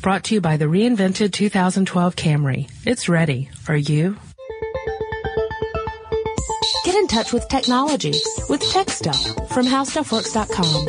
[0.00, 2.70] Brought to you by the reinvented 2012 Camry.
[2.86, 3.50] It's ready.
[3.68, 4.16] Are you?
[6.84, 8.14] Get in touch with technology
[8.48, 10.86] with Tech Stuff from HowStuffWorks.com.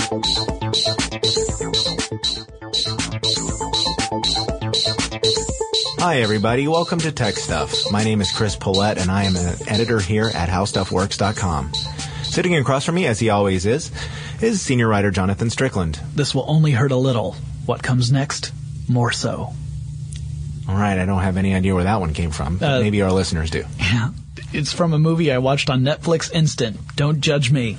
[6.00, 6.68] Hi, everybody.
[6.68, 7.74] Welcome to Tech Stuff.
[7.92, 11.74] My name is Chris Pollette, and I am an editor here at HowStuffWorks.com.
[12.24, 13.92] Sitting across from me, as he always is,
[14.42, 16.00] is senior writer Jonathan Strickland.
[16.16, 17.34] This will only hurt a little.
[17.66, 18.54] What comes next?
[18.90, 19.54] More so.
[20.68, 22.62] All right, I don't have any idea where that one came from.
[22.62, 23.64] Uh, maybe our listeners do.
[23.80, 24.10] Yeah.
[24.52, 26.78] It's from a movie I watched on Netflix Instant.
[26.96, 27.78] Don't judge me.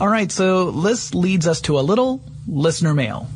[0.00, 3.28] All right, so this leads us to a little listener mail.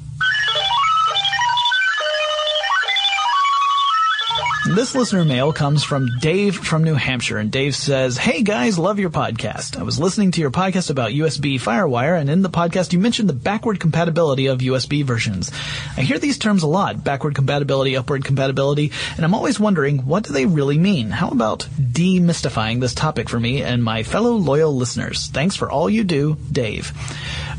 [4.75, 8.99] This listener mail comes from Dave from New Hampshire, and Dave says, Hey guys, love
[8.99, 9.79] your podcast.
[9.79, 13.29] I was listening to your podcast about USB Firewire, and in the podcast you mentioned
[13.29, 15.53] the backward compatibility of USB versions.
[15.97, 20.25] I hear these terms a lot, backward compatibility, upward compatibility, and I'm always wondering, what
[20.25, 21.11] do they really mean?
[21.11, 25.29] How about demystifying this topic for me and my fellow loyal listeners?
[25.29, 26.93] Thanks for all you do, Dave.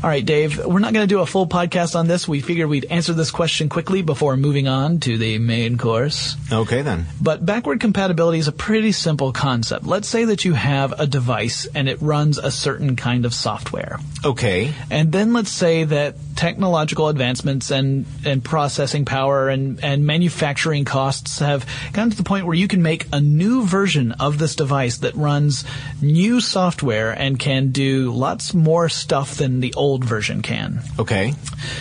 [0.04, 2.28] All right, Dave, we're not going to do a full podcast on this.
[2.28, 6.36] We figured we'd answer this question quickly before moving on to the main course.
[6.52, 7.05] Okay, then.
[7.20, 9.86] But backward compatibility is a pretty simple concept.
[9.86, 13.98] Let's say that you have a device and it runs a certain kind of software.
[14.26, 14.74] Okay.
[14.90, 21.38] And then let's say that technological advancements and, and processing power and, and manufacturing costs
[21.38, 24.98] have gotten to the point where you can make a new version of this device
[24.98, 25.64] that runs
[26.02, 30.80] new software and can do lots more stuff than the old version can.
[30.98, 31.34] Okay.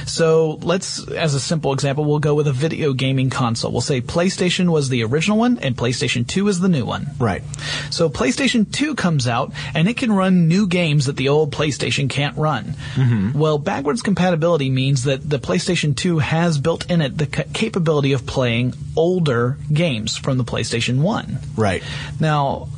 [0.06, 3.72] So let's, as a simple example, we'll go with a video gaming console.
[3.72, 7.08] We'll say PlayStation was the original one and PlayStation 2 is the new one.
[7.18, 7.42] Right.
[7.90, 12.08] So PlayStation 2 comes out and it can run new games that the old PlayStation
[12.08, 12.76] can't run.
[12.96, 13.38] Mm-hmm.
[13.38, 18.14] Well, backwards compatibility means that the PlayStation 2 has built in it the ca- capability
[18.14, 21.38] of playing older games from the PlayStation 1.
[21.56, 21.84] Right.
[22.20, 22.70] Now,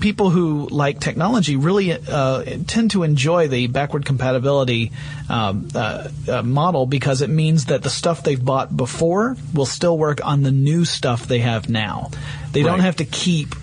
[0.00, 4.92] people who like technology really uh, tend to enjoy the backward compatibility
[5.28, 9.96] um, uh, uh, model because it means that the stuff they've bought before will still
[9.96, 12.10] work on the new stuff they have now.
[12.52, 13.54] They don't have to keep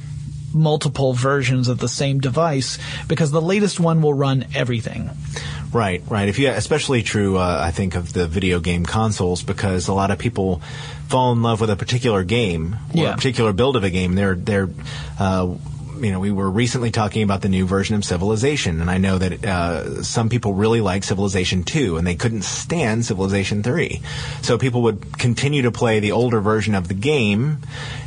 [0.53, 2.77] multiple versions of the same device
[3.07, 5.09] because the latest one will run everything.
[5.73, 6.27] Right, right.
[6.27, 10.11] If you, especially true, uh, I think of the video game consoles because a lot
[10.11, 10.61] of people
[11.07, 13.13] fall in love with a particular game or Yeah.
[13.13, 14.15] a particular build of a game.
[14.15, 14.69] They're they're.
[15.17, 15.55] Uh,
[16.01, 19.17] you know, we were recently talking about the new version of Civilization, and I know
[19.17, 24.01] that uh, some people really like Civilization 2, and they couldn't stand Civilization 3.
[24.41, 27.59] So people would continue to play the older version of the game,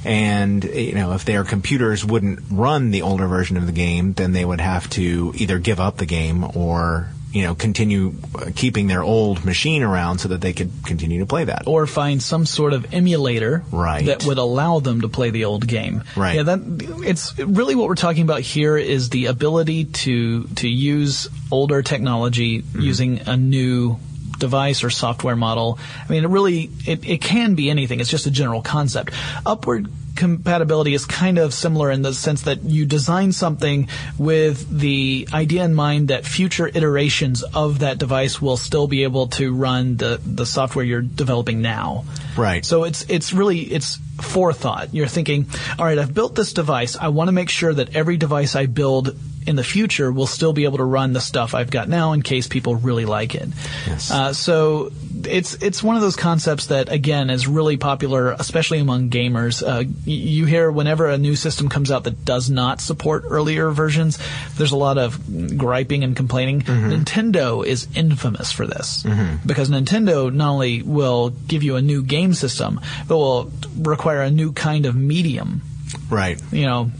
[0.04, 4.32] and you know, if their computers wouldn't run the older version of the game, then
[4.32, 8.86] they would have to either give up the game or you know continue uh, keeping
[8.86, 11.64] their old machine around so that they could continue to play that.
[11.66, 14.06] or find some sort of emulator Right.
[14.06, 16.04] that would allow them to play the old game.
[16.16, 16.36] Right.
[16.36, 16.60] Yeah, that
[17.04, 22.62] it's really what we're talking about here is the ability to to use older technology
[22.62, 22.80] Mm-hmm.
[22.80, 23.98] using a new
[24.38, 25.78] device or software model.
[26.08, 28.00] I mean, it really it, it can be anything.
[28.00, 29.12] It's just a general concept.
[29.44, 33.88] Upward compatibility is kind of similar in the sense that you design something
[34.18, 39.28] with the idea in mind that future iterations of that device will still be able
[39.28, 42.04] to run the, the software you're developing now.
[42.36, 42.64] Right.
[42.64, 44.94] So it's it's really it's forethought.
[44.94, 45.46] You're thinking,
[45.78, 46.96] all right, I've built this device.
[46.96, 50.52] I want to make sure that every device I build in the future will still
[50.52, 53.48] be able to run the stuff I've got now in case people really like it.
[53.86, 54.10] Yes.
[54.10, 54.90] Uh, so
[55.24, 59.62] it's it's one of those concepts that again is really popular, especially among gamers.
[59.62, 63.70] Uh, y- you hear whenever a new system comes out that does not support earlier
[63.70, 64.18] versions,
[64.56, 66.62] there's a lot of griping and complaining.
[66.62, 69.04] Nintendo is infamous for this
[69.46, 74.30] because Nintendo not only will give you a new game system, but will require a
[74.30, 75.62] new kind of medium
[76.10, 76.40] right.
[76.52, 76.90] you know,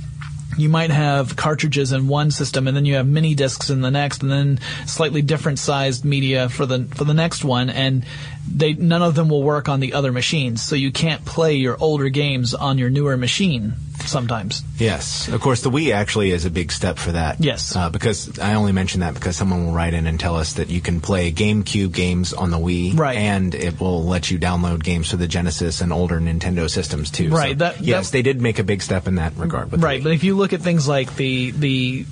[0.57, 3.91] you might have cartridges in one system and then you have mini discs in the
[3.91, 8.05] next and then slightly different sized media for the for the next one and
[8.53, 10.63] they none of them will work on the other machines.
[10.63, 13.75] So you can't play your older games on your newer machine
[14.09, 15.63] sometimes Yes, of course.
[15.63, 17.41] The Wii actually is a big step for that.
[17.41, 17.75] Yes.
[17.77, 20.69] uh, because I only mention that because someone will write in and tell us that
[20.69, 23.17] you can play GameCube games on the Wii, Right.
[23.17, 27.31] And it will let you download games for the Genesis and older Nintendo systems too.
[27.31, 29.71] Right, So, that- yes, that- they did make a big step in that regard.
[29.71, 32.07] With right but if you look at things like the the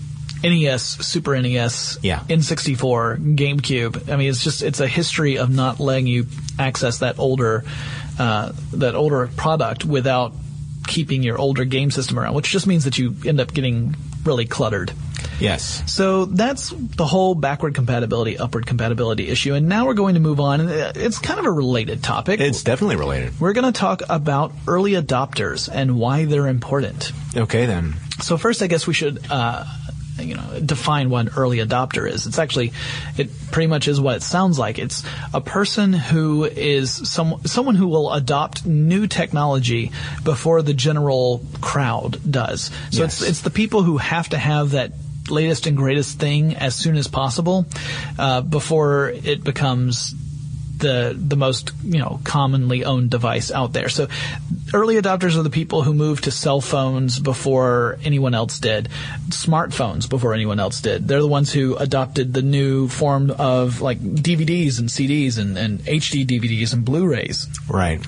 [0.44, 2.20] NES, Super NES, Yeah.
[2.28, 4.10] N64, GameCube.
[4.12, 6.26] I mean, it's just it's a history of not letting you
[6.58, 7.64] access that older
[8.18, 10.34] uh, that older product without
[10.86, 13.94] keeping your older game system around, which just means that you end up getting
[14.24, 14.92] really cluttered.
[15.40, 19.54] yes, So that's the whole backward compatibility, upward compatibility issue.
[19.54, 20.60] And now we're going to move on.
[20.68, 22.40] It's kind of a related topic.
[22.40, 23.40] it's definitely related.
[23.40, 27.12] we're going to talk about early adopters and why they're important.
[27.36, 27.94] Okay, then.
[28.20, 29.64] So first, I guess we should, uh,
[30.18, 32.26] you know, define what an early adopter is.
[32.26, 32.72] It's actually,
[33.16, 34.78] it pretty much is what it sounds like.
[34.78, 39.90] It's a person who is some someone who will adopt new technology
[40.24, 42.70] before the general crowd does.
[42.90, 43.20] So Yes.
[43.20, 44.92] it's it's the people who have to have that
[45.30, 47.64] latest and greatest thing as soon as possible
[48.18, 50.14] uh, before it becomes
[50.82, 53.88] the the most you know commonly owned device out there.
[53.88, 54.08] So
[54.74, 58.88] early adopters are the people who moved to cell phones before anyone else did,
[59.28, 61.08] smartphones before anyone else did.
[61.08, 65.78] They're the ones who adopted the new form of like DVDs and CDs and, and
[65.80, 67.48] HD DVDs and Blu-rays.
[67.68, 68.04] Right.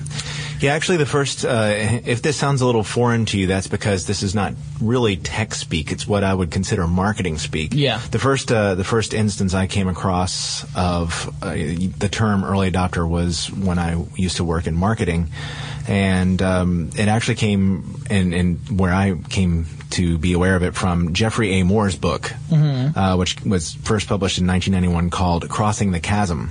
[0.61, 1.71] Yeah, actually, the first, uh,
[2.05, 5.53] if this sounds a little foreign to you, that's because this is not really tech
[5.53, 5.91] speak.
[5.91, 7.73] It's what I would consider marketing speak.
[7.73, 7.99] Yeah.
[8.11, 13.07] The first, uh, the first instance I came across of uh, the term early adopter
[13.07, 15.29] was when I used to work in marketing,
[15.87, 20.73] and um, it actually came in, in where I came to be aware of it
[20.73, 21.63] from Geoffrey A.
[21.63, 22.31] Moore's book,
[22.95, 26.49] uh, which was first published in 1991, called "Crossing the Chasm,"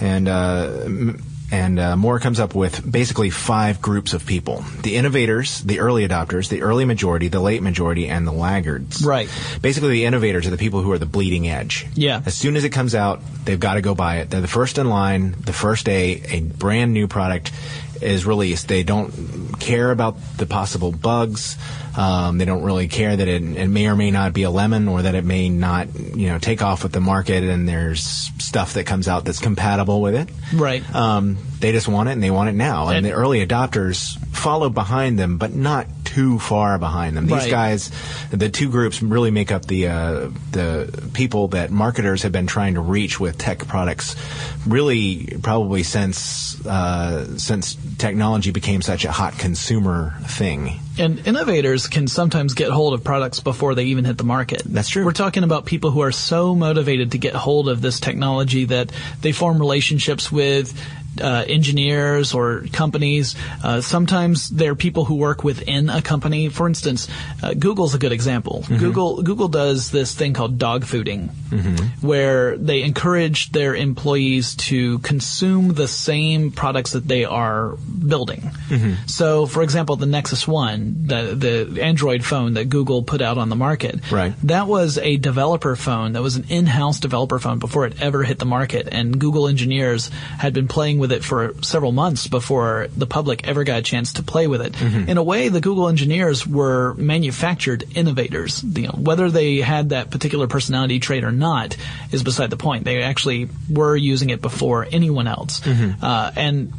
[0.00, 0.28] and.
[0.28, 5.60] Uh, m- and uh, Moore comes up with basically five groups of people: the innovators,
[5.60, 9.04] the early adopters, the early majority, the late majority, and the laggards.
[9.04, 9.28] Right.
[9.60, 11.86] Basically, the innovators are the people who are the bleeding edge.
[11.94, 12.22] Yeah.
[12.24, 14.30] As soon as it comes out, they've got to go buy it.
[14.30, 15.32] They're the first in line.
[15.32, 17.52] The first day a brand new product
[18.02, 18.68] is released.
[18.68, 19.10] They don't
[19.60, 21.56] care about the possible bugs.
[21.96, 24.88] Um, they don't really care that it, it may or may not be a lemon,
[24.88, 27.44] or that it may not, you know, take off with the market.
[27.44, 30.30] And there's stuff that comes out that's compatible with it.
[30.54, 30.82] Right.
[30.94, 32.88] Um, they just want it and they want it now.
[32.88, 37.26] And, And- the early adopters follow behind them, but not too far behind them.
[37.26, 37.50] These Right.
[37.50, 37.90] guys,
[38.30, 42.74] the two groups really make up the uh, the people that marketers have been trying
[42.74, 44.14] to reach with tech products.
[44.66, 50.78] Really, probably since uh, since technology became such a hot consumer thing.
[50.98, 54.62] And innovators can sometimes get hold of products before they even hit the market.
[54.66, 55.04] That's true.
[55.06, 58.92] We're talking about people who are so motivated to get hold of this technology that
[59.22, 60.78] they form relationships with
[61.20, 63.34] uh, engineers or companies.
[63.62, 66.48] Uh, sometimes they're people who work within a company.
[66.48, 67.08] For instance,
[67.42, 68.62] uh, Google's a good example.
[68.62, 68.78] Mm-hmm.
[68.78, 71.30] Google Google does this thing called dog fooding,
[72.02, 78.40] where they encourage their employees to consume the same products that they are building.
[78.68, 79.06] Mm-hmm.
[79.06, 83.48] So, for example, the Nexus One, the the Android phone that Google put out on
[83.48, 84.34] the market, Right.
[84.44, 86.12] that was a developer phone.
[86.12, 88.88] That was an in-house developer phone before it ever hit the market.
[88.90, 93.64] And Google engineers had been playing with it for several months before the public ever
[93.64, 94.72] got a chance to play with it.
[95.10, 98.62] In a way, the Google engineers were manufactured innovators.
[98.62, 101.76] You know, whether they had that particular personality trait or not
[102.12, 102.84] is beside the point.
[102.84, 105.60] They actually were using it before anyone else.
[105.66, 106.72] Uh, and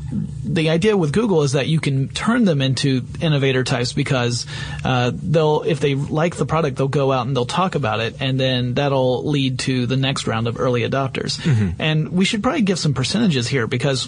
[0.44, 4.46] the idea with Google is that you can turn them into innovator types because
[4.86, 8.16] uh, they'll, if they like the product, they'll go out and they'll talk about it,
[8.22, 11.38] and then that'll lead to the next round of early adopters.
[11.78, 14.08] And we should probably give some percentages here because.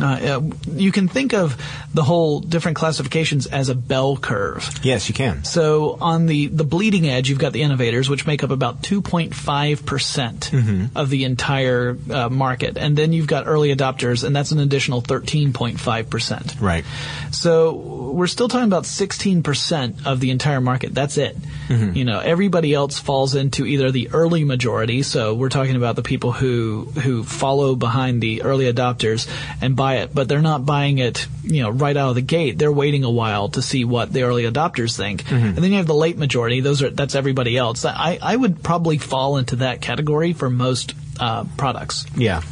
[0.00, 1.56] Uh, uh, you can think of
[1.94, 4.80] the whole different classifications as a bell curve.
[4.82, 5.44] Yes, you can.
[5.44, 10.90] So on the, the bleeding edge, you've got the innovators, which make up about 2.5%
[10.94, 12.76] of the entire uh, market.
[12.76, 16.60] And then you've got early adopters, and that's an additional 13.5%.
[16.60, 16.84] Right.
[17.30, 20.94] So we're still talking about 16% of the entire market.
[20.94, 21.36] That's it.
[21.68, 25.02] You know, everybody else falls into either the early majority.
[25.02, 29.28] So we're talking about the people who, who follow behind the early adopters
[29.60, 32.58] and buy it, but they're not buying it, you know, right out of the gate.
[32.58, 35.30] They're waiting a while to see what the early adopters think.
[35.30, 36.60] And then you have the late majority.
[36.60, 37.84] Those are, that's everybody else.
[37.84, 42.06] I, I would probably fall into that category for most, uh, products.
[42.16, 42.42] Yeah.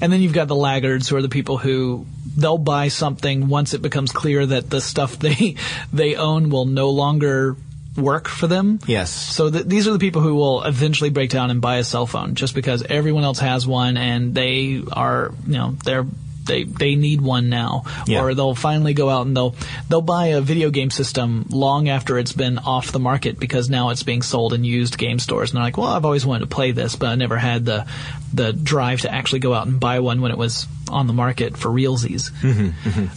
[0.00, 3.74] And then you've got the laggards who are the people who they'll buy something once
[3.74, 5.56] it becomes clear that the stuff they
[5.92, 7.56] they own will no longer
[7.96, 8.80] work for them.
[8.86, 9.10] Yes.
[9.10, 12.06] So th- these are the people who will eventually break down and buy a cell
[12.06, 16.06] phone just because everyone else has one and they are, you know, they're
[16.46, 18.22] they they need one now, Yeah.
[18.22, 19.54] or they'll finally go out and they'll
[19.88, 23.90] they'll buy a video game system long after it's been off the market because now
[23.90, 26.54] it's being sold in used game stores, and they're like, well, I've always wanted to
[26.54, 27.86] play this, but I never had the
[28.32, 31.56] the drive to actually go out and buy one when it was on the market
[31.56, 32.30] for realsies.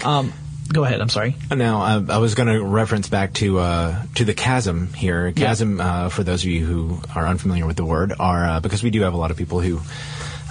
[0.05, 0.31] Um,
[0.72, 1.01] go ahead.
[1.01, 1.36] I'm sorry.
[1.50, 5.31] Now, I, I was going to reference back to uh, to the chasm here.
[5.31, 8.84] Chasm, uh, for those of you who are unfamiliar with the word, are uh, because
[8.84, 9.81] we do have a lot of people who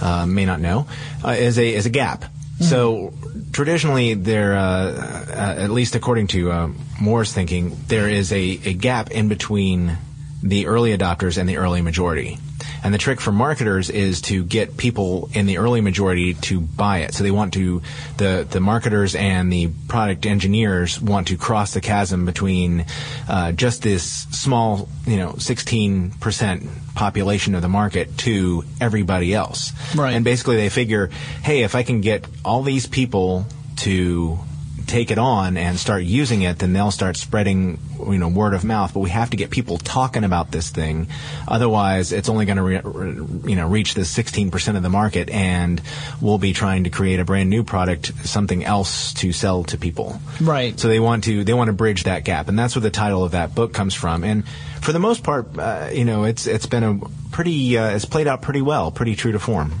[0.01, 0.87] uh, may not know,
[1.23, 2.25] uh, is a is a gap.
[2.59, 3.13] So
[3.51, 8.73] traditionally, there, uh, uh, at least according to uh, Moore's thinking, there is a, a
[8.73, 9.97] gap in between
[10.43, 12.37] the early adopters and the early majority.
[12.83, 16.99] And the trick for marketers is to get people in the early majority to buy
[16.99, 17.13] it.
[17.13, 17.81] So they want to,
[18.17, 22.85] the, the marketers and the product engineers want to cross the chasm between
[23.27, 29.73] uh, just this small, you know, 16% population of the market to everybody else.
[29.95, 30.13] Right.
[30.13, 31.07] And basically they figure,
[31.43, 34.39] hey, if I can get all these people to
[34.87, 38.63] take it on and start using it, then they'll start spreading, you know, word of
[38.63, 38.93] mouth.
[38.93, 41.07] But we have to get people talking about this thing.
[41.47, 45.29] Otherwise, it's only going to, re- re- you know, reach the 16% of the market,
[45.29, 45.81] and
[46.21, 50.19] we'll be trying to create a brand new product, something else to sell to people.
[50.41, 50.79] Right.
[50.79, 53.23] So they want to they want to bridge that gap, and that's where the title
[53.23, 54.23] of that book comes from.
[54.23, 54.47] And
[54.81, 56.99] for the most part, uh, you know, it's it's been a
[57.37, 59.71] pretty uh, it's played out pretty well, pretty true to form.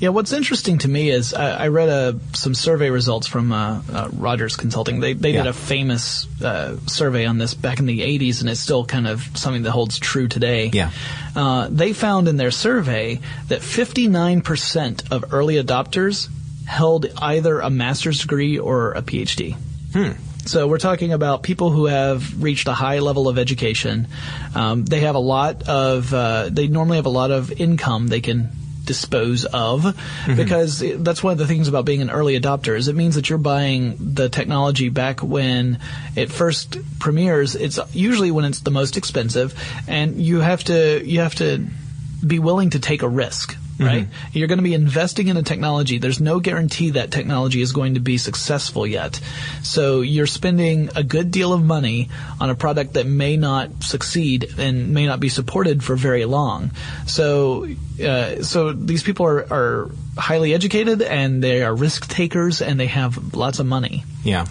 [0.00, 3.82] Yeah, what's interesting to me is I, I read uh, some survey results from uh,
[3.92, 4.98] uh, Rogers Consulting.
[4.98, 8.60] They they did a famous uh, survey on this back in the 80s, and it's
[8.60, 10.70] still kind of something that holds true today.
[10.72, 10.90] Yeah.
[11.36, 16.30] Uh, they found in their survey that 59% of early adopters
[16.66, 19.54] held either a master's degree or a PhD.
[20.44, 24.08] So we're talking about people who have reached a high level of education.
[24.54, 26.12] Um, they have a lot of.
[26.12, 28.50] Uh, they normally have a lot of income they can
[28.84, 29.96] dispose of
[30.26, 33.28] because that's one of the things about being an early adopter is it means that
[33.30, 35.78] you're buying the technology back when
[36.16, 39.54] it first premieres it's usually when it's the most expensive
[39.86, 41.64] and you have to you have to
[42.26, 44.08] be willing to take a risk right?
[44.32, 45.98] You're going to be investing in a technology.
[45.98, 49.20] There's no guarantee that technology is going to be successful yet.
[49.62, 52.08] So you're spending a good deal of money
[52.40, 56.70] on a product that may not succeed and may not be supported for very long.
[57.06, 57.68] So
[58.02, 62.86] uh, so these people are, are highly educated and they are risk takers and they
[62.86, 64.04] have lots of money.
[64.24, 64.46] Yeah.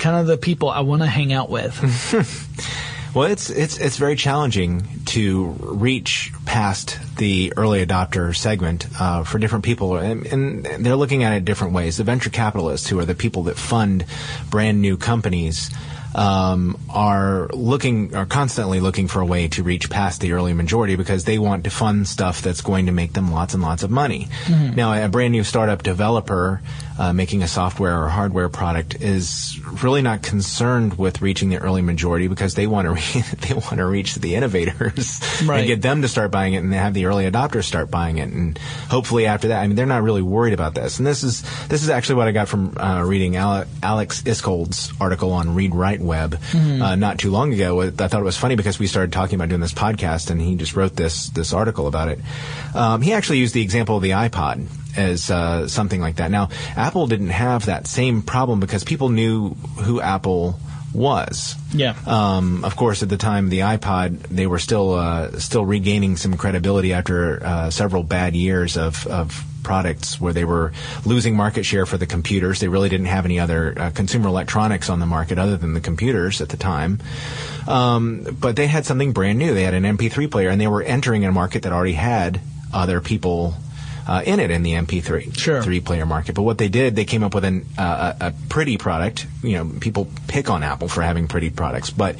[0.00, 1.72] kind of the people i want to hang out with
[3.14, 9.38] Well, it's it's it's very challenging to reach past the early adopter segment uh, for
[9.38, 11.98] different people, and, and they're looking at it different ways.
[11.98, 14.06] The venture capitalists, who are the people that fund
[14.48, 15.70] brand new companies,
[16.14, 20.96] um, are looking are constantly looking for a way to reach past the early majority
[20.96, 23.90] because they want to fund stuff that's going to make them lots and lots of
[23.90, 24.28] money.
[24.46, 24.74] Mhm.
[24.74, 26.62] Now, a brand new startup developer
[26.98, 31.82] uh, making a software or hardware product is really not concerned with reaching the early
[31.82, 35.60] majority because they want to re- they want to reach the innovators Right.
[35.60, 38.28] and get them to start buying it and have the early adopters start buying it.
[38.30, 38.58] And
[38.88, 40.98] hopefully after that I mean they're not really worried about this.
[40.98, 44.92] And this is this is actually what I got from uh, reading Ale- Alex Iskold's
[45.00, 46.80] article on Read Write Web Mhm.
[46.82, 47.80] uh, not too long ago.
[47.82, 50.56] I thought it was funny because we started talking about doing this podcast and he
[50.56, 52.18] just wrote this this article about it.
[52.74, 56.48] Um, he actually used the example of the iPod as uh, something like that now
[56.76, 59.50] Apple didn't have that same problem because people knew
[59.84, 60.58] who Apple
[60.94, 61.94] was Yeah.
[62.06, 66.36] um, of course, at the time, the iPod they were still uh, still regaining some
[66.36, 70.72] credibility after uh, several bad years of, of products where they were
[71.06, 72.60] losing market share for the computers.
[72.60, 75.80] They really didn't have any other uh, consumer electronics on the market other than the
[75.80, 77.00] computers at the time.
[77.66, 79.54] Um, but they had something brand new.
[79.54, 82.40] They had an MP3 player, and they were entering a market that already had
[82.72, 83.54] other people
[84.06, 85.62] uh, in it in the MP3 Sure.
[85.62, 86.34] three player market.
[86.34, 89.26] But what they did, they came up with an, uh, a, a pretty product.
[89.42, 92.16] You know, people pick on Apple for having pretty products, but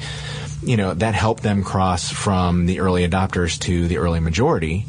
[0.63, 4.85] you know that helped them cross from the early adopters to the early majority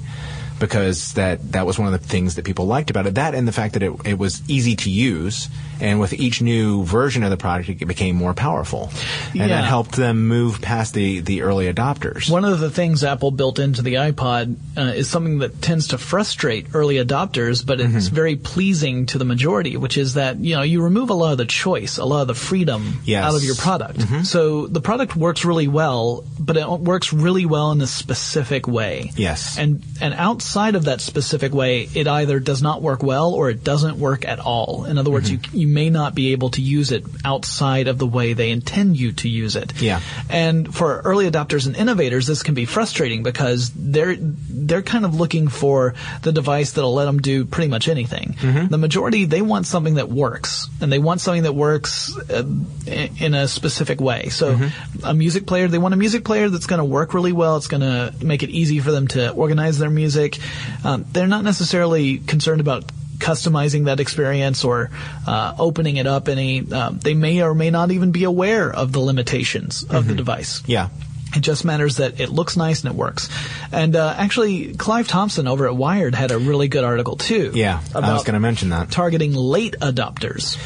[0.60, 3.16] because that that was one of the things that people liked about it.
[3.16, 5.48] That and the fact that it, it was easy to use,
[5.80, 8.90] and with each new version of the product, it became more powerful,
[9.32, 9.48] and Yeah.
[9.48, 12.30] that helped them move past the the early adopters.
[12.30, 15.98] One of the things Apple built into the iPod uh, is something that tends to
[15.98, 18.14] frustrate early adopters, but it's Mm-hmm.
[18.14, 21.38] very pleasing to the majority, which is that you know you remove a lot of
[21.38, 23.24] the choice, a lot of the freedom Yes.
[23.24, 23.98] out of your product.
[23.98, 24.22] Mm-hmm.
[24.22, 29.10] So the product works really well, but it works really well in a specific way.
[29.16, 29.58] Yes.
[29.58, 33.62] And and outside of that specific way, it either does not work well or it
[33.64, 34.84] doesn't work at all.
[34.84, 35.56] In other words, Mm-hmm.
[35.56, 38.96] you you may not be able to use it outside of the way they intend
[38.96, 39.80] you to use it.
[39.80, 40.00] Yeah.
[40.28, 45.14] And for early adopters and innovators, this can be frustrating because they're they're kind of
[45.14, 48.34] looking for the device that'll let them do pretty much anything.
[48.38, 48.68] Mm-hmm.
[48.68, 52.44] The majority they want something that works, and they want something that works uh,
[52.86, 54.28] in a specific way.
[54.28, 55.04] So, Mm-hmm.
[55.04, 57.56] a music player, they want a music player that's going to work really well.
[57.56, 60.38] It's going to make it easy for them to organize their music.
[60.84, 62.84] Um, they're not necessarily concerned about
[63.18, 64.90] customizing that experience or
[65.26, 66.70] uh, opening it up any.
[66.72, 70.08] Um, they may or may not even be aware of the limitations of Mm-hmm.
[70.08, 70.62] the device.
[70.66, 70.88] Yeah.
[71.36, 73.28] It just matters that it looks nice and it works.
[73.72, 77.50] And uh, actually, Clive Thompson over at Wired had a really good article too.
[77.54, 78.92] Yeah, I was going to mention that.
[78.92, 80.56] targeting late adopters.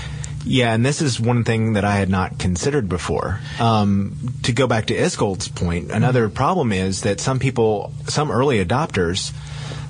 [0.44, 3.40] Yeah, and this is one thing that I had not considered before.
[3.58, 8.62] Um, to go back to Iskold's point, another problem is that some people, some early
[8.64, 9.32] adopters,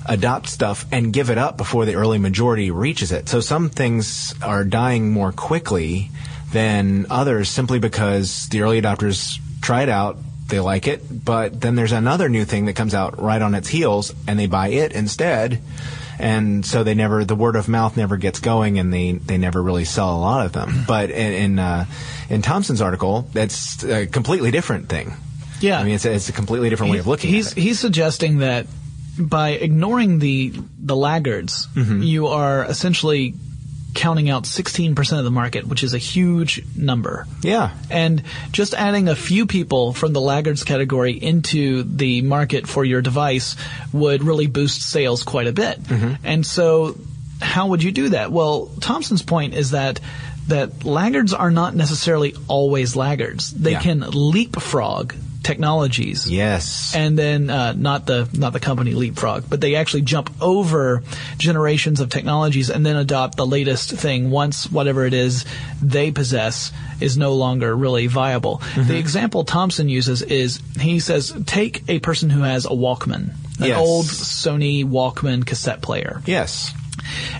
[0.09, 3.29] adopt stuff and give it up before the early majority reaches it.
[3.29, 6.09] So some things are dying more quickly
[6.51, 10.17] than others simply because the early adopters try it out,
[10.47, 13.67] they like it, but then there's another new thing that comes out right on its
[13.67, 15.61] heels and they buy it instead.
[16.17, 19.61] And so they never, the word of mouth never gets going and they, they never
[19.61, 20.83] really sell a lot of them.
[20.87, 21.85] But in, in, uh,
[22.29, 25.13] in Thompson's article, that's a completely different thing.
[25.61, 25.79] Yeah.
[25.79, 27.61] I mean, it's a, it's a completely different way of looking he's, at it.
[27.61, 28.65] He's suggesting that
[29.19, 32.01] by ignoring the the laggards, Mm-hmm.
[32.03, 33.33] you are essentially
[33.95, 37.25] counting out 16% of the market, which is a huge number.
[37.41, 37.71] Yeah.
[37.89, 43.01] And just adding a few people from the laggards category into the market for your
[43.01, 43.55] device
[43.91, 45.79] would really boost sales quite a bit.
[46.23, 46.97] And so
[47.41, 48.31] how would you do that?
[48.31, 49.99] Well, Thompson's point is that
[50.49, 53.49] that laggards are not necessarily always laggards.
[53.51, 53.81] They Yeah.
[53.81, 55.13] can leapfrog
[55.49, 56.93] technologies Yes.
[56.95, 61.01] and then uh, not the not the company leapfrog, but they actually jump over
[61.37, 65.45] generations of technologies and then adopt the latest thing once whatever it is
[65.81, 68.61] they possess is no longer really viable.
[68.75, 73.67] The example Thompson uses is he says take a person who has a Walkman, an
[73.67, 73.77] Yes.
[73.79, 76.73] old Sony Walkman cassette player yes.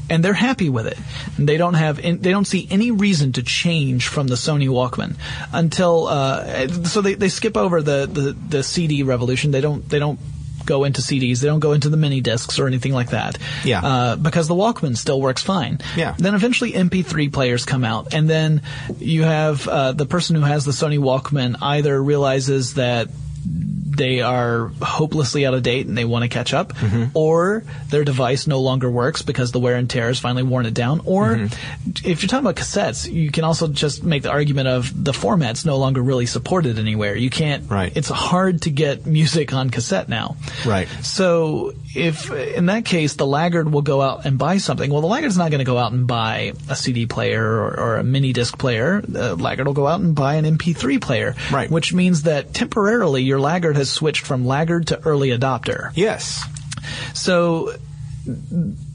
[0.09, 0.97] And they're happy with it.
[1.37, 5.15] They don't have, in, they don't see any reason to change from the Sony Walkman
[5.53, 9.51] until, uh, so they, they skip over the, the, the CD revolution.
[9.51, 10.19] They don't, they don't
[10.65, 11.41] go into CDs.
[11.41, 13.37] They don't go into the mini discs or anything like that.
[13.65, 13.81] Yeah.
[13.83, 15.79] Uh, because the Walkman still works fine.
[15.97, 16.15] Yeah.
[16.17, 18.61] Then eventually MP3 players come out, and then
[18.99, 23.09] you have uh, the person who has the Sony Walkman either realizes that
[23.89, 27.05] they are hopelessly out of date and they want to catch up, mm-hmm.
[27.13, 30.73] or their device no longer works because the wear and tear has finally worn it
[30.73, 32.07] down, or mm-hmm.
[32.07, 35.65] if you're talking about cassettes, you can also just make the argument of the format's
[35.65, 37.15] no longer really supported anywhere.
[37.15, 37.69] You can't.
[37.69, 37.95] Right.
[37.95, 40.37] It's hard to get music on cassette now.
[40.65, 40.87] Right.
[41.01, 45.07] So if in that case the laggard will go out and buy something, well, the
[45.07, 48.33] laggard's not going to go out and buy a CD player or, or a mini
[48.33, 49.01] disc player.
[49.01, 51.35] The laggard will go out and buy an MP3 player.
[51.51, 51.69] Right.
[51.69, 55.91] Which means that temporarily your laggard has switched from laggard to early adopter.
[55.95, 56.43] Yes.
[57.13, 57.73] So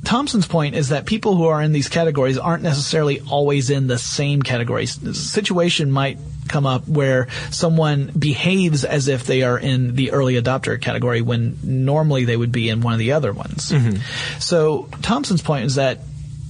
[0.04, 3.98] Thompson's point is that people who are in these categories aren't necessarily always in the
[3.98, 4.96] same categories.
[4.96, 6.18] The situation might
[6.48, 11.58] come up where someone behaves as if they are in the early adopter category when
[11.62, 13.70] normally they would be in one of the other ones.
[13.70, 13.96] Mm-hmm.
[14.40, 16.00] So Thompson's point is that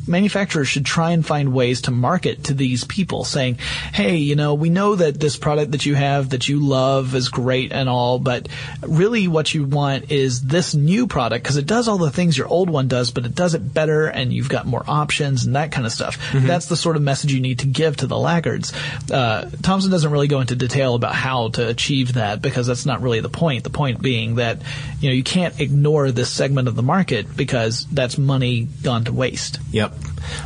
[0.06, 3.56] manufacturers should try and find ways to market to these people saying,
[3.92, 7.28] hey, you know, we know that this product that you have that you love is
[7.28, 8.48] great and all, but
[8.82, 12.48] really what you want is this new product because it does all the things your
[12.48, 15.72] old one does, but it does it better and you've got more options and that
[15.72, 16.18] kind of stuff.
[16.32, 18.72] That's the sort of message you need to give to the laggards.
[19.10, 23.00] Uh, Thompson doesn't really go into detail about how to achieve that because that's not
[23.02, 23.64] really the point.
[23.64, 24.60] The point being that,
[25.00, 29.12] you know, you can't ignore this segment of the market because that's money gone to
[29.12, 29.58] waste.
[29.70, 29.93] Yep.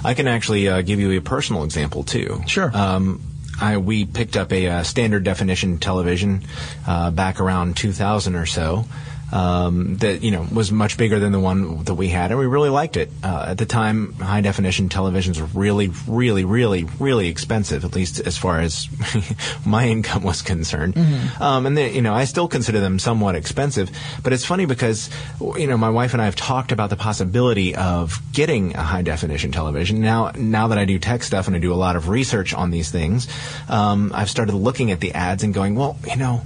[0.04, 2.42] I can actually uh, give you a personal example too.
[2.46, 2.70] Sure.
[2.76, 3.22] Um,
[3.60, 6.44] I we picked up a uh, standard definition television
[6.86, 8.86] uh, back around 2000 or so.
[9.30, 12.46] Um, that you know was much bigger than the one that we had, and we
[12.46, 13.10] really liked it.
[13.22, 17.84] Uh, at the time, high definition televisions were really, really, really, really expensive.
[17.84, 18.88] At least as far as
[19.66, 20.96] my income was concerned.
[21.40, 23.90] Um, and they, you know, I still consider them somewhat expensive.
[24.22, 25.10] But it's funny because
[25.56, 29.02] you know my wife and I have talked about the possibility of getting a high
[29.02, 30.00] definition television.
[30.00, 32.70] Now, now that I do tech stuff and I do a lot of research on
[32.70, 33.28] these things,
[33.68, 36.42] um, I've started looking at the ads and going, well, you know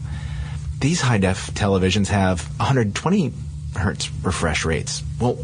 [0.82, 3.32] these high def televisions have 120
[3.76, 5.02] hertz refresh rates.
[5.18, 5.38] Well,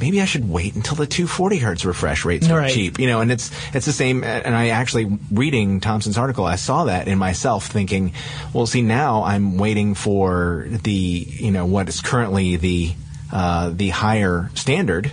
[0.00, 2.72] maybe I should wait until the 240 hertz refresh rates are Right.
[2.72, 3.00] cheap.
[3.00, 4.22] You know, and it's it's the same.
[4.22, 8.12] And I actually reading Thompson's article, I saw that in myself, thinking,
[8.52, 12.92] well, see, now I'm waiting for the you know what is currently the
[13.32, 15.10] uh, the higher standard.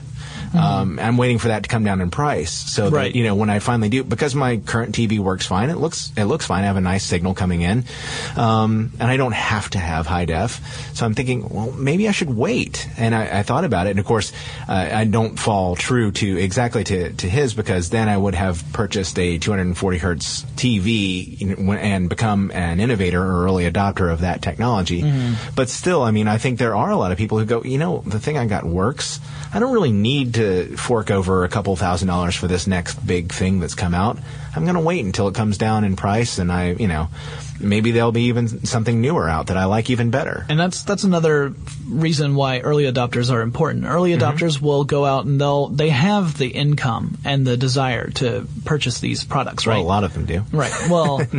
[0.58, 3.16] Um, I'm waiting for that to come down in price, so that Right.
[3.16, 5.70] you know when I finally do, because my current TV works fine.
[5.70, 6.64] It looks it looks fine.
[6.64, 7.86] I have a nice signal coming in,
[8.36, 10.60] um, and I don't have to have high def.
[10.96, 12.88] So I'm thinking, well, maybe I should wait.
[12.98, 14.32] And I, I thought about it, and of course,
[14.68, 18.64] uh, I don't fall true to exactly to, to his because then I would have
[18.74, 24.12] purchased a 240 hertz TV you know, when- and become an innovator or early adopter
[24.12, 25.04] of that technology.
[25.56, 27.78] But still, I mean, I think there are a lot of people who go, you
[27.78, 29.20] know, the thing I got works.
[29.54, 30.39] I don't really need to
[30.78, 34.18] fork over a couple thousand dollars for this next big thing that's come out.
[34.56, 37.08] I'm going to wait until it comes down in price, and I, you know,
[37.60, 40.46] maybe there'll be even something newer out that I like even better.
[40.50, 41.54] And that's that's another
[41.88, 43.86] reason why early adopters are important.
[43.86, 44.24] Early Mm-hmm.
[44.24, 49.00] adopters will go out and they'll they have the income and the desire to purchase
[49.00, 49.76] these products, right?
[49.76, 50.44] Well, a lot of them do.
[50.52, 50.74] Right.
[50.90, 51.20] Well,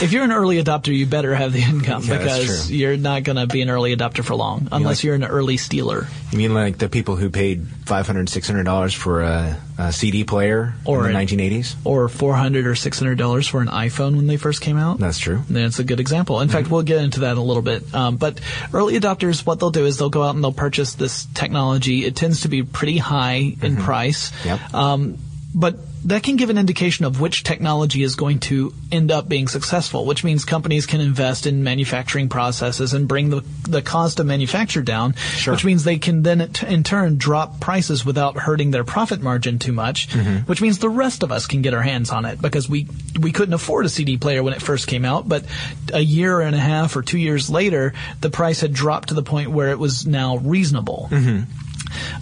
[0.00, 3.36] if you're an early adopter, you better have the income Yeah, because you're not going
[3.36, 6.06] to be an early adopter for long unless like- you're an early stealer.
[6.32, 9.92] You mean like the people who paid five hundred, six hundred dollars for a, a
[9.92, 11.76] CD player Or in the 1980s?
[11.84, 14.98] Or four hundred or six hundred dollars for an iPhone when they first came out.
[14.98, 15.42] That's true.
[15.48, 16.40] That's a good example.
[16.40, 16.56] In Mm-hmm.
[16.56, 17.94] fact, we'll get into that in a little bit.
[17.94, 18.40] Um, but
[18.72, 22.04] early adopters, what they'll do is they'll go out and they'll purchase this technology.
[22.04, 24.30] It tends to be pretty high in price.
[24.30, 24.48] Mm-hmm.
[24.48, 24.74] Yep.
[24.74, 25.18] Um,
[25.54, 29.48] but that can give an indication of which technology is going to end up being
[29.48, 34.26] successful, which means companies can invest in manufacturing processes and bring the, the cost of
[34.26, 35.52] manufacture down, Sure.
[35.54, 39.72] which means they can then in turn drop prices without hurting their profit margin too
[39.72, 40.46] much, Mhm.
[40.46, 42.86] which means the rest of us can get our hands on it because we,
[43.20, 45.44] we couldn't afford a CD player when it first came out, but
[45.92, 49.22] a year and a half or two years later, the price had dropped to the
[49.22, 51.08] point where it was now reasonable.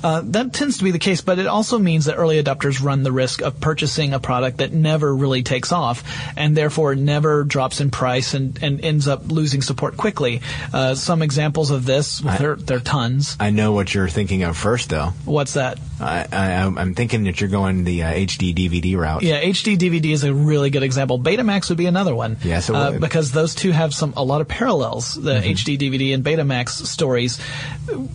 [0.03, 3.03] Uh, that tends to be the case, but it also means that early adopters run
[3.03, 6.05] the risk of purchasing a product that never really takes off
[6.37, 10.41] and therefore never drops in price and, and ends up losing support quickly.
[10.73, 13.37] Uh, some examples of this, well, there, there are tons.
[13.41, 15.13] I know what you're thinking of first, though.
[15.25, 15.79] What's that?
[15.99, 19.23] I, I, I'm thinking that you're going the uh, HD DVD route.
[19.23, 21.19] Yeah, HD DVD is a really good example.
[21.19, 22.37] Betamax would be another one.
[22.45, 22.91] Yes, it uh, would.
[22.93, 23.01] Mm-hmm.
[23.01, 25.15] because those two have some a lot of parallels.
[25.15, 27.41] The HD DVD and Betamax stories.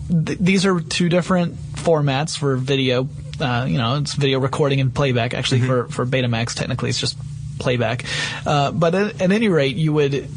[0.08, 3.08] Th- these are two different formats for video.
[3.40, 5.34] Uh, you know, it's video recording and playback.
[5.34, 5.66] Actually, Mm-hmm.
[5.66, 7.16] for for Betamax, technically, it's just
[7.58, 8.04] playback.
[8.46, 10.28] Uh, but at, at any rate, you would.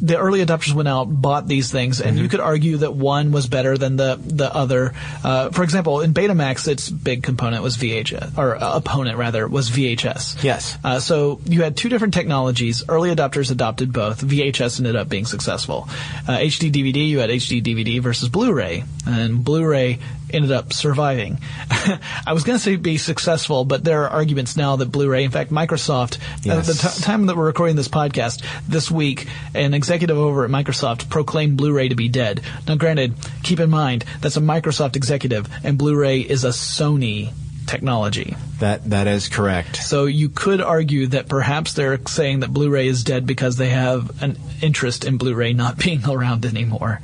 [0.00, 3.32] Uh, the early adopters went out, bought these things, and you could argue that one
[3.32, 4.94] was better than the the other.
[5.22, 9.70] Uh, for example, in Betamax, its big component was VHS, or uh, opponent rather was
[9.70, 10.42] VHS.
[10.42, 10.78] Yes.
[10.82, 12.84] Uh, so you had two different technologies.
[12.88, 14.22] Early adopters adopted both.
[14.22, 15.88] VHS ended up being successful.
[16.26, 19.98] Uh, HD DVD, you had HD DVD versus Blu-ray, and Blu-ray
[20.32, 21.38] ended up surviving.
[21.70, 25.30] I was going to say be successful, but there are arguments now that Blu-ray, in
[25.30, 26.68] fact, Microsoft, yes.
[26.68, 30.50] at the t- time that we're recording this podcast this week, an executive over at
[30.50, 32.40] Microsoft proclaimed Blu-ray to be dead.
[32.66, 37.32] Now, granted, keep in mind that's a Microsoft executive, and Blu-ray is a Sony
[37.70, 38.36] technology.
[38.58, 39.76] That that is correct.
[39.76, 44.22] So you could argue that perhaps they're saying that Blu-ray is dead because they have
[44.22, 47.00] an interest in Blu-ray not being around anymore.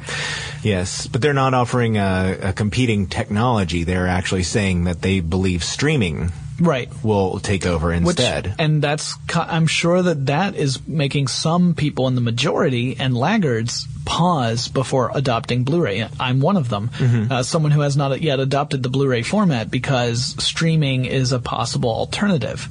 [0.63, 3.85] Yes, but they're not offering a, a competing technology.
[3.85, 6.89] They're actually saying that they believe streaming Right.
[7.03, 8.55] will take over Which- instead.
[8.59, 13.87] and that's, I'm sure that that is making some people in the majority and laggards
[14.05, 16.09] pause before adopting Blu-ray.
[16.21, 16.91] I'm one of them.
[17.31, 21.91] Uh, someone who has not yet adopted the Blu-ray format because streaming is a possible
[21.91, 22.69] alternative.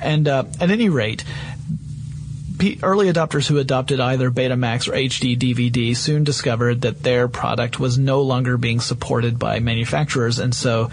[0.00, 1.24] And uh, at any rate,
[2.82, 7.98] early adopters who adopted either Betamax or HD DVD soon discovered that their product was
[7.98, 10.90] no longer being supported by manufacturers, and so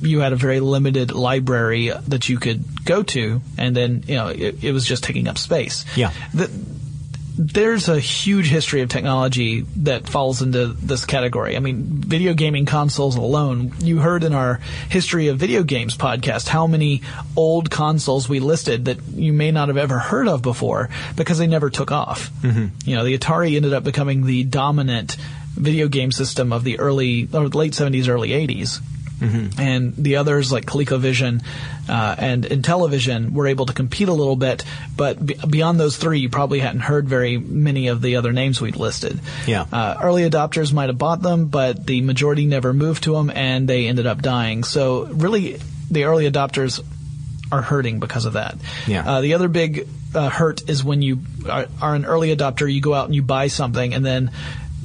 [0.00, 4.28] you had a very limited library that you could go to, and then you know
[4.28, 5.84] it, it was just taking up space.
[5.96, 6.12] Yeah.
[6.34, 6.50] The,
[7.38, 11.56] there's a huge history of technology that falls into this category.
[11.56, 13.72] I mean, video gaming consoles alone.
[13.78, 17.02] You heard in our history of video games podcast how many
[17.36, 21.46] old consoles we listed that you may not have ever heard of before because they
[21.46, 22.30] never took off.
[22.42, 22.88] Mm-hmm.
[22.88, 25.16] You know, the Atari ended up becoming the dominant
[25.54, 28.80] video game system of the early or late 70s, early 80s.
[29.58, 31.42] And the others like ColecoVision
[31.88, 34.64] uh, and Intellivision were able to compete a little bit,
[34.96, 38.60] but be- beyond those three, you probably hadn't heard very many of the other names
[38.60, 39.20] we'd listed.
[39.46, 39.66] Yeah.
[39.72, 43.68] Uh, early adopters might have bought them, but the majority never moved to them, and
[43.68, 44.64] they ended up dying.
[44.64, 45.58] So really,
[45.90, 46.82] the early adopters
[47.50, 48.56] are hurting because of that.
[48.86, 49.08] Yeah.
[49.08, 52.80] Uh, the other big uh, hurt is when you are, are an early adopter, you
[52.80, 54.30] go out and you buy something, and then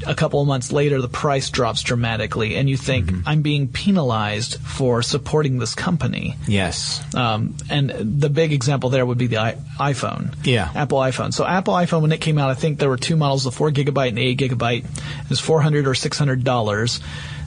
[0.05, 3.27] a couple of months later, the price drops dramatically, and you think, Mm-hmm.
[3.27, 6.35] I'm being penalized for supporting this company.
[6.47, 7.01] yes.
[7.15, 7.89] Um, and
[8.21, 10.35] the big example there would be the I- iPhone.
[10.43, 10.69] Yeah.
[10.75, 11.33] Apple iPhone.
[11.33, 13.71] So Apple iPhone, when it came out, I think there were two models, the four
[13.71, 14.83] gigabyte and eight gigabyte.
[14.85, 16.99] It was four hundred or six hundred dollars.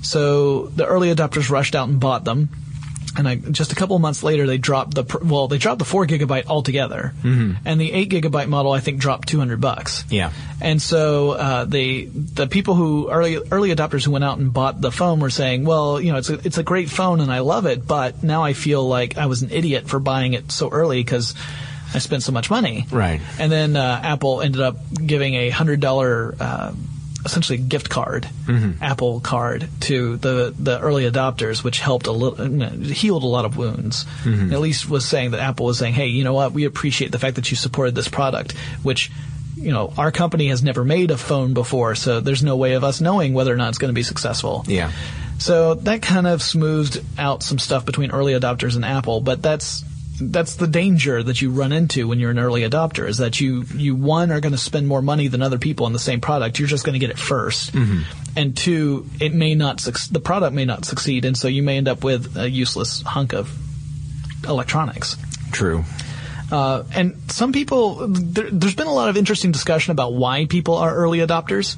[0.03, 2.49] So the early adopters rushed out and bought them.
[3.17, 5.85] And I, just a couple of months later, they dropped the well, they dropped the
[5.85, 7.55] four gigabyte altogether, mm-hmm.
[7.65, 10.05] and the eight gigabyte model I think dropped two hundred bucks.
[10.09, 10.33] Yeah.
[10.61, 14.81] And so uh, they the people who early early adopters who went out and bought
[14.81, 17.41] the phone were saying, well, you know, it's a it's a great phone and I
[17.41, 20.69] love it, but now I feel like I was an idiot for buying it so
[20.71, 21.35] early because
[21.93, 22.87] I spent so much money.
[22.91, 23.21] Right.
[23.41, 26.37] And then uh, Apple ended up giving a hundred dollar.
[26.39, 26.73] Uh,
[27.25, 28.83] essentially gift card, mm-hmm.
[28.83, 33.57] Apple card to the, the early adopters, which helped a little, healed a lot of
[33.57, 34.05] wounds.
[34.25, 34.53] Mm-hmm.
[34.53, 37.19] At least was saying that Apple was saying, hey, you know what, we appreciate the
[37.19, 38.53] fact that you supported this product,
[38.83, 39.11] which
[39.57, 42.85] you know, our company has never made a phone before, so there's no way of
[42.85, 44.65] us knowing whether or not it's going to be successful.
[44.67, 44.91] Yeah.
[45.39, 49.85] So that kind of smoothed out some stuff between early adopters and Apple, but that's
[50.21, 53.65] that's the danger that you run into when you're an early adopter is that you
[53.75, 56.59] you one are going to spend more money than other people on the same product.
[56.59, 58.05] You're just going to get it 1st
[58.37, 61.89] and two, it may not the product may not succeed, and so you may end
[61.89, 63.51] up with a useless hunk of
[64.47, 65.17] electronics.
[65.53, 65.85] True.
[66.53, 70.75] Uh, and some people, there, there's been a lot of interesting discussion about why people
[70.75, 71.77] are early adopters.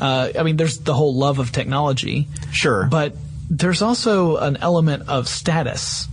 [0.00, 2.26] Uh, I mean, there's the whole love of technology.
[2.50, 2.88] Sure.
[2.90, 3.14] But
[3.50, 6.08] there's also an element of status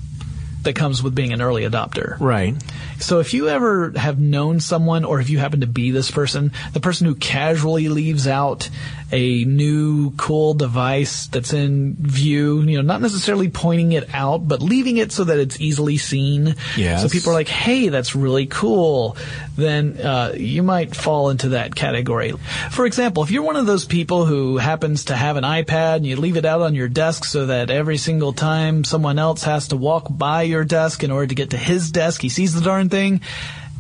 [0.68, 2.20] that comes with being an early adopter.
[2.20, 2.54] Right.
[3.00, 6.52] So if you ever have known someone or if you happen to be this person,
[6.74, 8.70] the person who casually leaves out
[9.12, 14.62] a new cool device that's in view, you know, not necessarily pointing it out, but
[14.62, 16.56] leaving it so that it's easily seen.
[16.76, 17.02] Yes.
[17.02, 19.16] So people are like, hey, that's really cool.
[19.56, 22.34] Then uh, you might fall into that category.
[22.72, 26.06] For example, if you're one of those people who happens to have an iPad and
[26.06, 29.70] you leave it out on your desk so that every single time someone else has
[29.70, 32.62] to walk by your desk in order to get to his desk, he sees the
[32.62, 33.22] darn thing,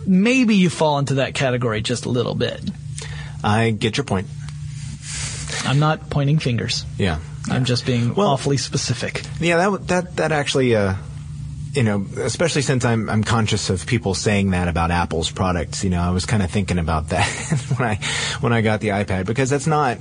[0.06, 2.62] maybe you fall into that category just a little bit.
[3.44, 4.28] I get your point.
[5.66, 6.86] I'm not pointing fingers.
[6.98, 7.20] Yeah.
[7.50, 9.24] I'm just being Well- awfully specific.
[9.40, 10.96] Yeah, that that that actually, uh,
[11.74, 15.84] you know, especially since I'm I'm conscious of people saying that about Apple's products.
[15.84, 17.28] You know, I was kind of thinking about that
[17.78, 17.96] when I
[18.42, 19.98] when I got the iPad because that's not.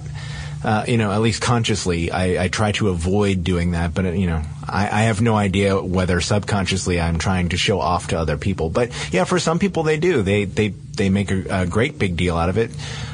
[0.64, 3.94] Uh, you know, at least consciously, I, I try to avoid doing that.
[3.94, 7.80] But uh, you know, I, I have no idea whether subconsciously I'm trying to show
[7.80, 8.68] off to other people.
[8.70, 10.22] But yeah, for some people they do.
[10.22, 12.70] They they they make a, a great big deal out of it,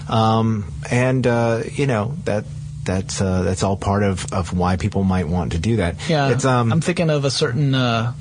[0.09, 2.45] um, and uh, you know that
[2.85, 5.97] that's uh, that's all part of, of why people might want to do that.
[6.09, 8.13] Yeah, it's um, I'm thinking of a certain uh,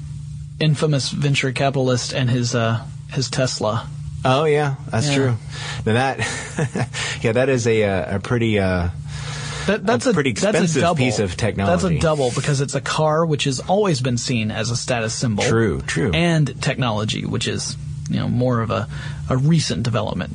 [0.60, 3.88] infamous venture capitalist and his uh, his Tesla.
[4.24, 5.16] Oh yeah, that's Yeah.
[5.16, 5.38] true.
[5.86, 6.90] Now that
[7.24, 8.90] yeah, that is a uh, a pretty uh,
[9.68, 10.96] That, that's a pretty that's a expensive double.
[10.98, 11.72] piece of technology.
[11.72, 15.14] That's a double because it's a car which has always been seen as a status
[15.14, 15.44] symbol.
[15.44, 16.12] True, true.
[16.14, 17.78] And technology, which is
[18.10, 18.88] you know more of a,
[19.30, 20.32] a recent development.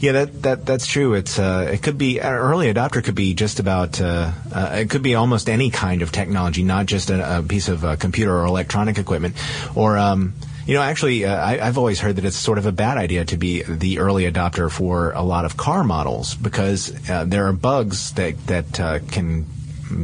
[0.00, 1.14] Yeah, that, that that's true.
[1.14, 4.90] It's uh, it could be an early adopter could be just about uh, uh, it
[4.90, 8.34] could be almost any kind of technology, not just a, a piece of uh, computer
[8.34, 9.36] or electronic equipment.
[9.74, 10.34] Or um,
[10.68, 13.24] you know, actually, uh, I, I've always heard that it's sort of a bad idea
[13.24, 17.54] to be the early adopter for a lot of car models because uh, there are
[17.54, 19.46] bugs that that uh, can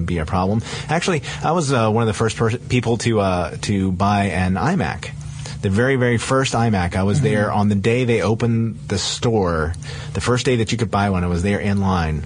[0.06, 0.62] be a problem.
[0.88, 4.54] Actually, I was uh, one of the first pers- people to uh, to buy an
[4.54, 5.10] iMac.
[5.60, 9.74] The very, very first iMac, I was there on the day they opened the store.
[10.14, 12.24] The first day that you could buy one, I was there in line.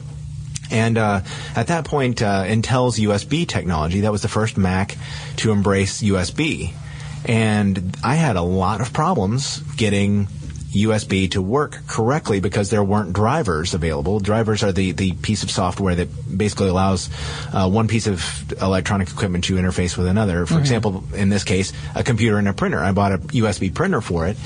[0.70, 1.22] And uh,
[1.57, 4.96] at that point, uh, Intel's USB technology, that was the first Mac
[5.38, 6.72] to embrace USB.
[7.24, 10.28] And I had a lot of problems getting
[10.72, 14.20] USB to work correctly because there weren't drivers available.
[14.20, 17.09] Drivers are the, the piece of software that basically allows
[17.52, 20.44] uh, one piece of electronic equipment to interface with another.
[20.44, 22.81] For example, in this case, a computer and a printer.
[22.81, 24.37] I bought a USB printer for it.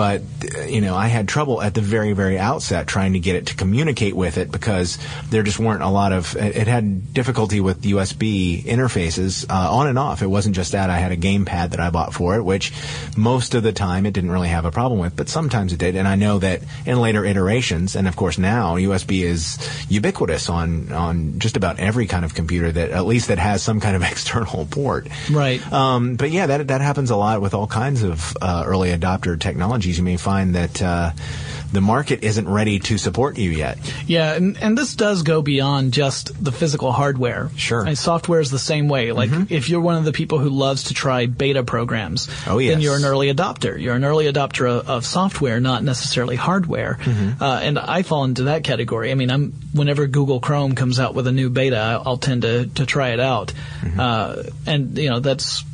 [0.00, 0.22] But
[0.66, 3.54] you know, I had trouble at the very, very outset trying to get it to
[3.54, 4.96] communicate with it because
[5.28, 6.34] there just weren't a lot of.
[6.36, 10.22] It, had difficulty with USB interfaces uh, on and off.
[10.22, 10.88] It wasn't just that.
[10.88, 12.72] I had a gamepad that I bought for it, which
[13.14, 15.96] most of the time it didn't really have a problem with, but sometimes it did.
[15.96, 19.58] And I know that in later iterations, and of course now USB is
[19.90, 23.80] ubiquitous on on just about every kind of computer that at least that has some
[23.80, 25.08] kind of external port.
[25.30, 25.60] Right.
[25.70, 29.38] Um, but yeah, that that happens a lot with all kinds of uh, early adopter
[29.90, 29.98] technologies.
[29.98, 31.12] You may find that uh,
[31.72, 33.78] the market isn't ready to support you yet.
[34.06, 37.50] Yeah, and, and this does go beyond just the physical hardware.
[37.56, 37.86] Sure.
[37.86, 39.12] And software is the same way.
[39.12, 42.80] Like, if you're one of the people who loves to try beta programs, Oh, then
[42.80, 43.80] you're an early adopter.
[43.80, 46.98] You're an early adopter of, of software, not necessarily hardware.
[47.00, 47.42] Mm-hmm.
[47.42, 49.10] Uh, and I fall into that category.
[49.10, 52.42] I mean, I'm whenever Google Chrome comes out with a new beta, I'll, I'll tend
[52.42, 53.52] to to try it out.
[53.80, 54.00] Mm-hmm.
[54.00, 55.64] Uh, and you know, that's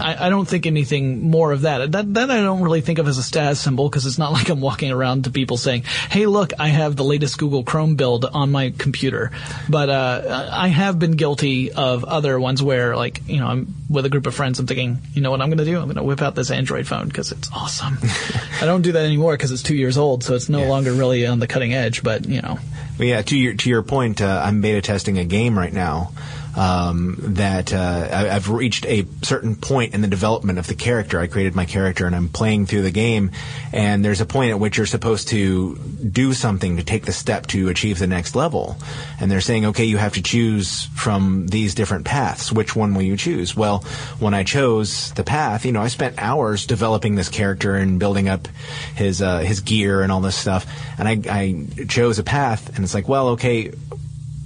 [0.00, 1.92] I, I don't think anything more of that.
[1.92, 4.48] That that I don't really think of as a status symbol because it's not like
[4.48, 8.24] I'm walking around to people saying, "Hey, look, I have the latest Google Chrome build
[8.24, 9.30] on my computer."
[9.68, 14.06] But uh, I have been guilty of other ones where, like, you know, I'm with
[14.06, 14.58] a group of friends.
[14.58, 15.76] I'm thinking, you know what I'm going to do?
[15.78, 17.98] I'm going to whip out this Android phone because it's awesome.
[18.60, 20.68] I don't do that anymore because it's two years old, so it's no Yeah.
[20.68, 22.02] longer really on the cutting edge.
[22.02, 22.58] But you know,
[22.96, 26.12] But yeah, to your to your point, uh, I'm beta testing a game right now.
[26.54, 31.18] Um, that uh, I've reached a certain point in the development of the character.
[31.18, 33.30] I created my character, and I'm playing through the game.
[33.72, 37.46] And there's a point at which you're supposed to do something to take the step
[37.48, 38.76] to achieve the next level.
[39.18, 42.52] And they're saying, okay, you have to choose from these different paths.
[42.52, 43.56] Which one will you choose?
[43.56, 43.78] Well,
[44.18, 48.28] when I chose the path, you know, I spent hours developing this character and building
[48.28, 48.46] up
[48.94, 50.66] his uh, his gear and all this stuff.
[50.98, 53.72] And I, I chose a path, and it's like, well, okay,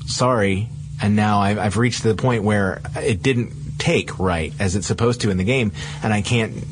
[0.06, 0.68] sorry.
[1.02, 5.20] And now I've, I've reached the point where it didn't take right as it's supposed
[5.22, 6.64] to in the game, and I can't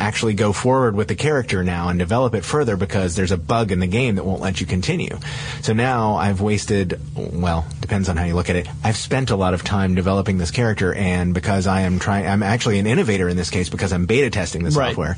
[0.00, 3.70] actually go forward with the character now and develop it further because there's a bug
[3.70, 5.16] in the game that won't let you continue.
[5.62, 8.68] So now I've wasted, well, depends on how you look at it.
[8.82, 12.42] I've spent a lot of time developing this character, and because I am trying, I'm
[12.42, 14.88] actually an innovator in this case because I'm beta testing the Right.
[14.88, 15.16] software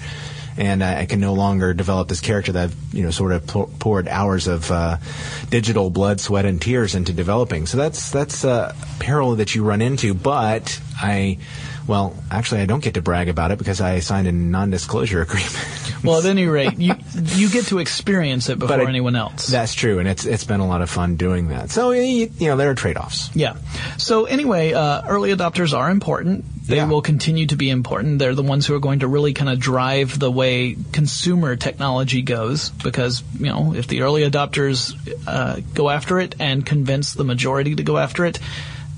[0.59, 3.47] and I, I can no longer develop this character that I've you know sort of
[3.47, 4.99] pou- poured hours of uh,
[5.51, 7.67] digital blood, sweat, and tears into developing.
[7.67, 10.15] So that's that's a peril that you run into.
[10.15, 11.39] But I,
[11.87, 15.57] well, actually, I don't get to brag about it because I signed a non-disclosure agreement.
[16.03, 16.95] well, at any rate, you
[17.35, 19.47] you get to experience it before I- anyone else.
[19.49, 21.71] That's true, and it's it's been a lot of fun doing that.
[21.71, 23.35] So you, you know there are trade-offs.
[23.37, 23.57] Yeah.
[23.99, 26.45] So anyway, uh, early adopters are important.
[26.67, 26.89] They Yeah.
[26.89, 28.19] will continue to be important.
[28.19, 32.23] They're the ones who are going to really kind of drive the way consumer technology
[32.23, 34.95] goes because, you know, if the early adopters
[35.27, 38.41] uh, go after it and convince the majority to go after it,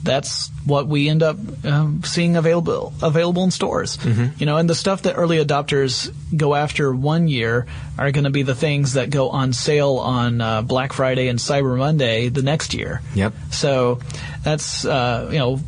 [0.03, 3.99] that's what we end up um, seeing available available in stores.
[4.39, 7.67] You know, and the stuff that early adopters go after one year
[7.99, 11.39] are going to be the things that go on sale on uh, Black Friday and
[11.39, 13.03] Cyber Monday the next year.
[13.15, 13.35] Yep.
[13.51, 13.99] So
[14.45, 15.61] that's uh, you know,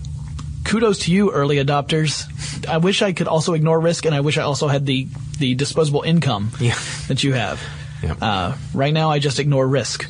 [0.70, 2.24] kudos to you, early adopters.
[2.68, 5.54] I wish I could also ignore risk, and I wish I also had the the
[5.54, 6.78] disposable income Yeah.
[7.08, 7.60] that you have.
[8.02, 8.16] Yep.
[8.22, 10.04] Uh, right now, I just ignore risk,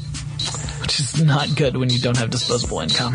[0.81, 3.15] which is not good when you don't have disposable income.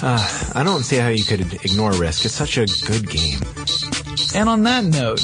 [0.00, 2.24] Uh, I don't see how you could ignore Risk.
[2.24, 3.40] It's such a good game.
[4.34, 5.20] And on that note,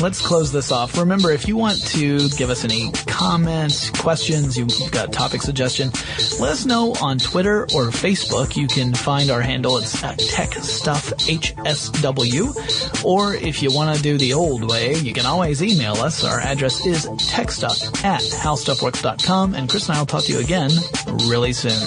[0.00, 0.96] let's close this off.
[0.98, 5.90] Remember, if you want to give us any comments, questions, you've got topic suggestion,
[6.38, 8.56] let us know on Twitter or Facebook.
[8.56, 9.78] You can find our handle.
[9.78, 13.04] It's at TechStuffHSW.
[13.04, 16.24] Or if you want to do the old way, you can always email us.
[16.24, 19.54] Our address is techstuff at howstuffworks.com.
[19.54, 20.70] And Chris and I will talk to you again
[21.28, 21.78] really soon.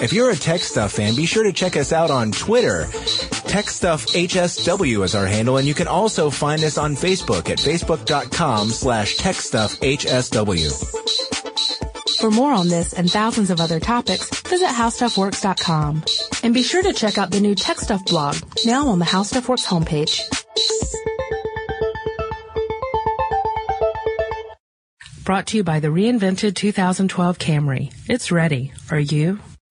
[0.00, 2.86] If you're a Tech Stuff fan, be sure to check us out on Twitter.
[3.48, 7.56] Tech Stuff HSW is our handle, and you can also find us on Facebook at
[7.58, 10.98] facebook.com slash techstuffhsw.
[12.20, 16.04] For more on this and thousands of other topics, visit howstuffworks.com.
[16.42, 19.66] And be sure to check out the new Tech Stuff blog, now on the HowStuffWorks
[19.66, 20.20] homepage.
[25.24, 27.92] Brought to you by the reinvented 2012 Camry.
[28.08, 28.72] It's ready.
[28.90, 29.38] Are you?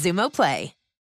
[0.00, 0.79] Xumo Play.